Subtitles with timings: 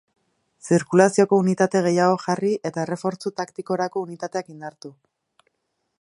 [0.67, 4.93] Zirkulazioko unitate gehiago jarri eta errefortzu taktikorako unitateak indartu.